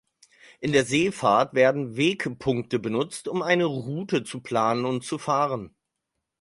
[0.61, 5.75] In der Seefahrt werden Wegpunkte benutzt, um eine Route zu planen und zu fahren.